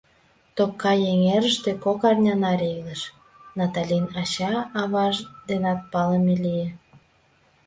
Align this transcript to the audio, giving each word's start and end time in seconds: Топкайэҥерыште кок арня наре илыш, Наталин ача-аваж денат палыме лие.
Топкайэҥерыште 0.55 1.71
кок 1.83 2.01
арня 2.09 2.35
наре 2.41 2.67
илыш, 2.79 3.01
Наталин 3.59 4.05
ача-аваж 4.21 5.15
денат 5.47 5.79
палыме 5.91 6.35
лие. 6.43 6.67